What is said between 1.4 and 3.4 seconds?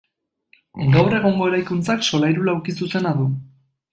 eraikuntzak solairu laukizuzena du.